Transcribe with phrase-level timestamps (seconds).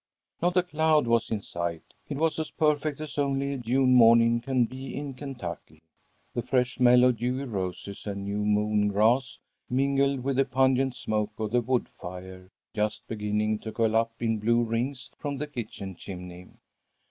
[0.41, 1.83] Not a cloud was in sight.
[2.09, 5.83] It was as perfect as only a June morning can be, in Kentucky.
[6.33, 9.37] The fresh smell of dewy roses and new mown grass
[9.69, 14.39] mingled with the pungent smoke of the wood fire, just beginning to curl up in
[14.39, 16.47] blue rings from the kitchen chimney.